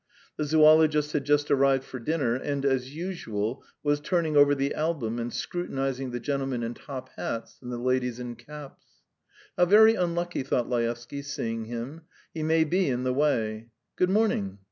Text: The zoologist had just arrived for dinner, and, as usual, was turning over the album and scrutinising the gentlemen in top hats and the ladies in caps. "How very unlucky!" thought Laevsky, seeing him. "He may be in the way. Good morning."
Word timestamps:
The 0.35 0.45
zoologist 0.45 1.11
had 1.13 1.25
just 1.25 1.51
arrived 1.51 1.83
for 1.83 1.99
dinner, 1.99 2.33
and, 2.33 2.65
as 2.65 2.95
usual, 2.95 3.63
was 3.83 3.99
turning 3.99 4.35
over 4.35 4.55
the 4.55 4.73
album 4.73 5.19
and 5.19 5.31
scrutinising 5.31 6.09
the 6.09 6.19
gentlemen 6.19 6.63
in 6.63 6.73
top 6.73 7.09
hats 7.17 7.59
and 7.61 7.71
the 7.71 7.77
ladies 7.77 8.19
in 8.19 8.35
caps. 8.35 8.83
"How 9.59 9.65
very 9.65 9.93
unlucky!" 9.93 10.41
thought 10.41 10.67
Laevsky, 10.67 11.21
seeing 11.21 11.65
him. 11.65 12.01
"He 12.33 12.41
may 12.41 12.63
be 12.63 12.87
in 12.89 13.03
the 13.03 13.13
way. 13.13 13.69
Good 13.95 14.09
morning." 14.09 14.57